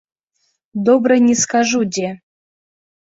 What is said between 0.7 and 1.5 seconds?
Добра не